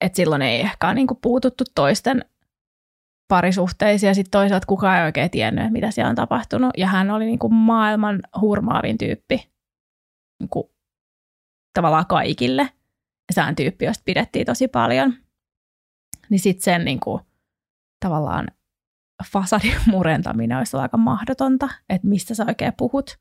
[0.00, 2.31] Että silloin ei ehkä ole niin kuin puututtu toisten
[3.32, 6.70] parisuhteisia ja sitten toisaalta kukaan ei oikein tiennyt, mitä siellä on tapahtunut.
[6.76, 9.52] Ja hän oli niin kuin maailman hurmaavin tyyppi
[10.40, 10.64] niin kuin
[11.74, 12.62] tavallaan kaikille.
[13.02, 15.14] Ja se on tyyppi, josta pidettiin tosi paljon.
[16.30, 17.22] Niin sitten sen niin kuin,
[18.04, 18.48] tavallaan
[19.32, 23.18] fasadin murentaminen olisi aika mahdotonta, että mistä sä oikein puhut.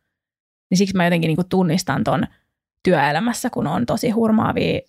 [0.70, 2.24] Niin siksi mä jotenkin niin kuin tunnistan ton
[2.84, 4.80] työelämässä, kun on tosi hurmaavia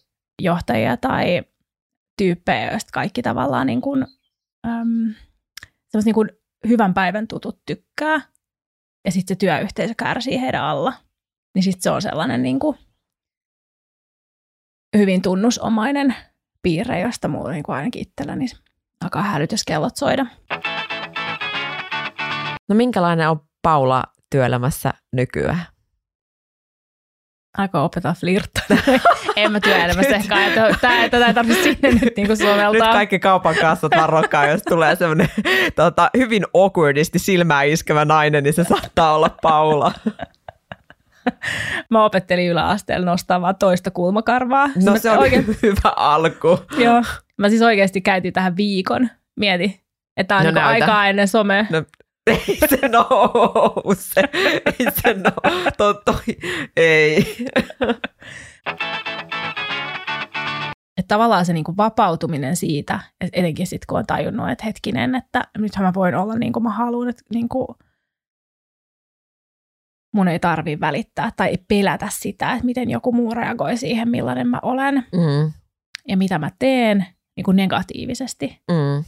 [0.43, 1.43] johtajia tai
[2.19, 4.07] tyyppejä, joista kaikki tavallaan niin kuin
[4.67, 5.15] äm,
[6.05, 6.31] niin kuin
[6.69, 8.21] hyvän päivän tutut tykkää,
[9.05, 10.93] ja sitten se työyhteisö kärsii heidän alla.
[11.55, 12.79] Niin sitten se on sellainen niin kuin
[14.97, 16.15] hyvin tunnusomainen
[16.63, 18.47] piirre, josta mulla niin kuin ainakin itselläni
[19.05, 20.27] alkaa hälytyskellot soida.
[22.69, 25.72] No minkälainen on Paula työelämässä nykyään?
[27.59, 28.63] Aika opetella flirttaa.
[29.37, 30.77] en mä työelämässä ehkä ajatella.
[30.81, 32.73] Tää, tätä ei tarvitse sinne nyt niinku soveltaa.
[32.73, 35.29] Nyt kaikki kaupan kassat varrokkaa, jos tulee semmoinen
[35.77, 39.93] tota, hyvin awkwardisti silmää iskevä nainen, niin se saattaa olla Paula.
[41.91, 44.69] Mä opettelin yläasteella nostamaan toista kulmakarvaa.
[44.85, 45.47] No se on oikein...
[45.63, 46.59] hyvä alku.
[46.79, 47.03] Joo.
[47.37, 49.11] Mä siis oikeasti käytin tähän viikon.
[49.37, 49.81] Mieti,
[50.17, 51.67] että on no niin aikaa ennen somea.
[51.71, 51.85] No,
[52.27, 54.23] ei se nouse.
[54.67, 56.37] Ei se nouse.
[56.77, 57.47] Ei.
[60.97, 65.43] Että tavallaan se niinku vapautuminen siitä, että etenkin sitten kun on tajunnut, että hetkinen, että
[65.59, 67.77] nythän mä voin olla niin kuin mä haluan, että niinku,
[70.15, 74.61] mun ei tarvi välittää tai pelätä sitä, että miten joku muu reagoi siihen, millainen mä
[74.63, 75.53] olen mm.
[76.09, 77.07] ja mitä mä teen
[77.37, 78.63] niin kuin negatiivisesti.
[78.71, 79.05] Mm.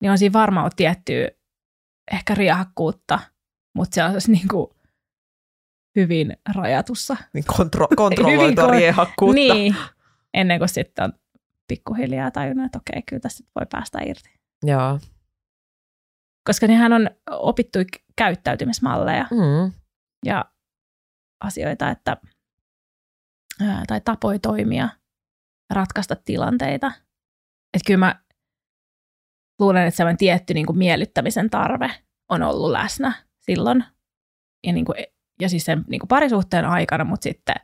[0.00, 1.28] Niin on siinä varmaan tiettyä
[2.12, 3.18] ehkä riahakkuutta,
[3.74, 4.66] mutta se on siis niin kuin
[5.96, 7.16] hyvin rajatussa.
[7.34, 9.34] Niin kontro- kontrolloitua kon- riehakkuutta.
[9.34, 9.76] Niin,
[10.34, 11.12] ennen kuin sitten on
[11.68, 14.30] pikkuhiljaa tajunnut, että okei, kyllä tästä voi päästä irti.
[14.62, 14.98] Joo.
[16.46, 17.78] Koska nehän on opittu
[18.16, 19.26] käyttäytymismalleja.
[19.30, 19.72] Mm
[20.24, 20.44] ja
[21.40, 22.16] asioita, että,
[23.86, 24.88] tai tapoja toimia,
[25.70, 26.92] ratkaista tilanteita.
[27.74, 28.20] Että kyllä mä
[29.58, 31.90] luulen, että sellainen tietty niin kuin miellyttämisen tarve
[32.28, 33.84] on ollut läsnä silloin.
[34.66, 34.96] Ja, niin kuin,
[35.40, 37.56] ja siis sen niin kuin parisuhteen aikana, mutta sitten,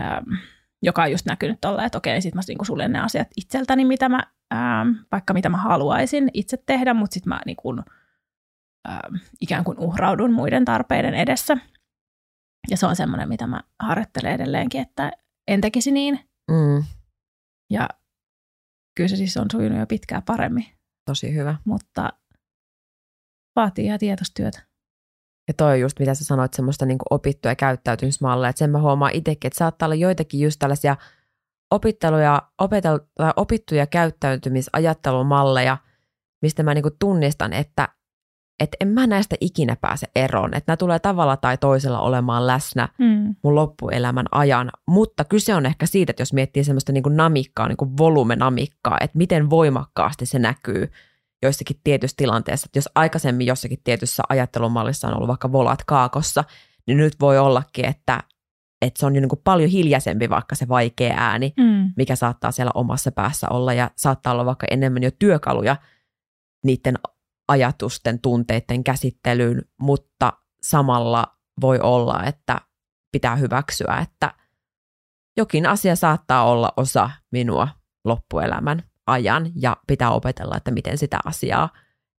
[0.00, 0.38] äm,
[0.82, 3.84] joka on just näkynyt tolleen, että okei, sitten mä niin kuin suljen ne asiat itseltäni,
[3.84, 4.22] mitä mä,
[4.54, 7.82] äm, vaikka mitä mä haluaisin itse tehdä, mutta sitten mä niin kuin,
[8.88, 8.98] äh,
[9.40, 11.56] ikään kuin uhraudun muiden tarpeiden edessä.
[12.70, 15.12] Ja se on semmoinen, mitä mä harjoittelen edelleenkin, että
[15.48, 16.20] en tekisi niin.
[16.50, 16.84] Mm.
[17.70, 17.88] Ja
[18.96, 20.66] kyllä se siis on sujunut jo pitkään paremmin.
[21.04, 21.56] Tosi hyvä.
[21.64, 22.12] Mutta
[23.56, 24.62] vaatii ihan tietostyötä.
[25.48, 28.50] Ja toi on just, mitä sä sanoit, semmoista niin opittuja käyttäytymismalleja.
[28.50, 30.96] Että sen mä huomaan itsekin, että saattaa olla joitakin just tällaisia
[31.70, 35.78] opitteluja, opetel- tai opittuja käyttäytymisajattelumalleja,
[36.42, 37.88] mistä mä niin tunnistan, että
[38.62, 40.54] että en mä näistä ikinä pääse eroon.
[40.54, 43.34] Että nämä tulee tavalla tai toisella olemaan läsnä mm.
[43.42, 44.70] mun loppuelämän ajan.
[44.88, 48.98] Mutta kyse on ehkä siitä, että jos miettii semmoista niin kuin namikkaa, niin kuin volumenamikkaa,
[49.00, 50.90] että miten voimakkaasti se näkyy
[51.42, 52.66] joissakin tietyissä tilanteissa.
[52.68, 56.44] Että jos aikaisemmin jossakin tietyssä ajattelumallissa on ollut vaikka volat kaakossa,
[56.86, 58.22] niin nyt voi ollakin, että,
[58.82, 61.92] että se on jo niin kuin paljon hiljaisempi vaikka se vaikea ääni, mm.
[61.96, 65.76] mikä saattaa siellä omassa päässä olla ja saattaa olla vaikka enemmän jo työkaluja
[66.64, 66.94] niiden
[67.48, 72.60] ajatusten, tunteiden käsittelyyn, mutta samalla voi olla, että
[73.12, 74.34] pitää hyväksyä, että
[75.36, 77.68] jokin asia saattaa olla osa minua
[78.04, 81.70] loppuelämän ajan ja pitää opetella, että miten sitä asiaa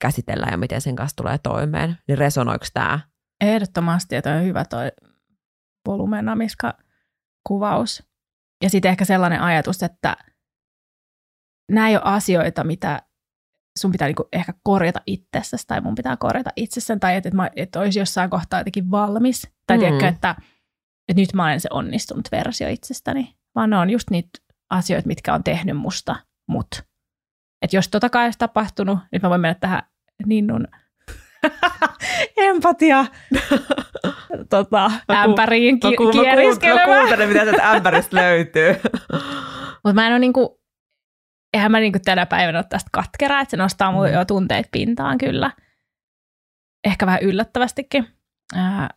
[0.02, 1.98] käsitellään ja miten sen kanssa tulee toimeen.
[2.08, 3.00] Niin resonoiko tämä?
[3.42, 4.92] Ehdottomasti, että on hyvä toi
[5.88, 6.74] volumenamiska
[7.48, 8.04] kuvaus.
[8.64, 10.18] Ja sitten ehkä sellainen ajatus, että
[11.72, 13.02] nämä ei ole asioita, mitä
[13.80, 17.80] sun pitää niinku ehkä korjata itsessäsi tai mun pitää korjata itsessäni tai että, että, että
[17.80, 19.48] olisi jossain kohtaa jotenkin valmis.
[19.68, 19.82] Tai mm.
[19.82, 20.36] tiedätkö, että,
[21.10, 25.34] että nyt mä olen se onnistunut versio itsestäni, vaan ne on just niitä asioita, mitkä
[25.34, 26.16] on tehnyt musta
[26.48, 26.68] mut.
[27.62, 29.84] Että jos tota kai olisi tapahtunut, nyt mä voin mennä tähän
[30.26, 30.68] Ninnun
[32.38, 33.06] empatia
[34.50, 38.76] tota, ämpäriin ki- mä, ku, mä, mä, kuuntelen, mitä sieltä ämpäristä löytyy.
[39.84, 40.63] Mutta mä en ole niinku,
[41.54, 44.14] eihän mä niinku tänä päivänä ole tästä katkeraa, että se nostaa mun mm.
[44.14, 45.52] jo tunteet pintaan kyllä.
[46.84, 48.08] Ehkä vähän yllättävästikin.
[48.58, 48.90] Äh,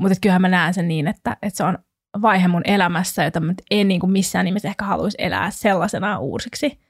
[0.00, 1.78] mutta kyllähän mä näen sen niin, että, että se on
[2.22, 6.80] vaihe mun elämässä, jota mä en niin kuin missään nimessä ehkä haluaisi elää sellaisena uusiksi.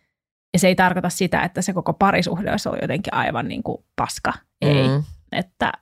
[0.53, 3.85] Ja se ei tarkoita sitä, että se koko parisuhde olisi ollut jotenkin aivan niin kuin
[3.97, 4.33] paska.
[4.61, 4.89] Ei.
[4.89, 5.05] Mm.
[5.33, 5.73] Että,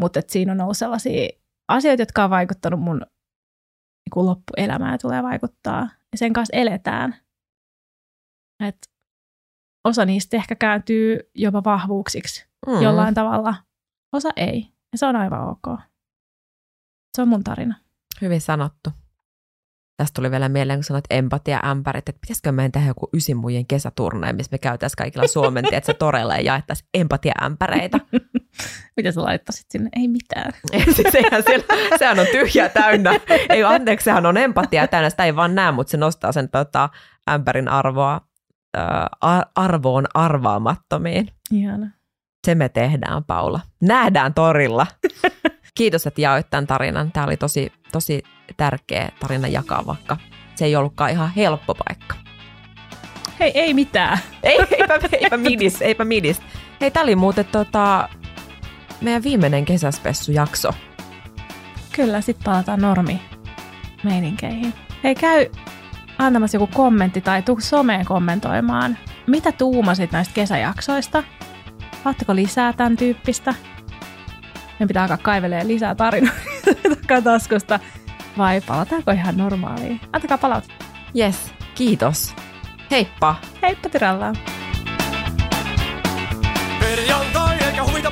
[0.00, 1.28] mutta että siinä on ollut sellaisia
[1.68, 5.88] asioita, jotka on vaikuttanut mun niin loppuelämään ja tulee vaikuttaa.
[6.12, 7.16] Ja sen kanssa eletään.
[8.60, 8.90] Et
[9.84, 12.82] osa niistä ehkä kääntyy jopa vahvuuksiksi mm.
[12.82, 13.54] jollain tavalla.
[14.12, 14.68] Osa ei.
[14.92, 15.80] Ja se on aivan ok.
[17.16, 17.74] Se on mun tarina.
[18.20, 18.90] Hyvin sanottu.
[19.96, 24.52] Tästä tuli vielä mieleen, kun sanoit empatia-ämpärit, että pitäisikö meidän tehdä joku ysimujen kesäturneen, missä
[24.52, 28.00] me käytäisiin kaikilla Suomen tietsä, toreilla ja jaettaisiin empatia-ämpäreitä.
[28.96, 29.88] Mitä sä laittaisit sinne?
[29.96, 30.52] Ei mitään.
[30.96, 31.64] siis eihän siellä,
[31.98, 33.20] sehän on tyhjä täynnä.
[33.48, 35.10] Ei anteeksi, sehän on empatia täynnä.
[35.10, 36.88] Sitä ei vaan näe, mutta se nostaa sen tota,
[37.30, 38.20] ämpärin arvoa
[39.54, 41.28] arvoon arvaamattomiin.
[41.50, 41.90] Ihana.
[42.46, 43.60] Se me tehdään, Paula.
[43.82, 44.86] Nähdään torilla.
[45.78, 47.12] Kiitos, että jaoit tämän tarinan.
[47.12, 48.22] Tämä oli tosi, tosi
[48.56, 50.16] tärkeä tarina jakaa, vaikka
[50.54, 52.14] se ei ollutkaan ihan helppo paikka.
[53.40, 54.18] Hei, ei mitään.
[54.42, 56.42] Ei, eipä, eipä midis, eipä midis.
[56.80, 58.08] Hei, tämä oli muuten tota,
[59.00, 60.70] meidän viimeinen kesäspessu-jakso.
[61.92, 63.22] Kyllä, sitten palataan normi
[64.04, 64.74] meininkeihin.
[65.04, 65.46] Hei, käy
[66.20, 68.98] antamassa joku kommentti tai tuu someen kommentoimaan.
[69.26, 71.22] Mitä tuumasit näistä kesäjaksoista?
[72.04, 73.54] Haluatteko lisää tämän tyyppistä?
[74.80, 76.40] Me pitää alkaa kaivelemaan lisää tarinoita
[77.00, 77.80] takataskusta.
[78.38, 80.00] Vai palataanko ihan normaaliin?
[80.12, 80.84] Antakaa palautetta.
[81.18, 82.34] Yes, kiitos.
[82.90, 83.36] Heippa!
[83.62, 84.32] Heippa tyrallaa!
[86.80, 88.10] Perjantai eikä huvita